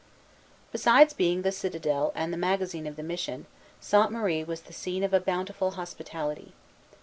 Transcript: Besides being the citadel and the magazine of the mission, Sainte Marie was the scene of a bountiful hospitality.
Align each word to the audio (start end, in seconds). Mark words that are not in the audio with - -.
Besides 0.71 1.13
being 1.13 1.43
the 1.43 1.51
citadel 1.51 2.11
and 2.15 2.33
the 2.33 2.35
magazine 2.35 2.87
of 2.87 2.95
the 2.95 3.03
mission, 3.03 3.45
Sainte 3.79 4.11
Marie 4.11 4.43
was 4.43 4.61
the 4.61 4.73
scene 4.73 5.03
of 5.03 5.13
a 5.13 5.19
bountiful 5.19 5.69
hospitality. 5.77 6.53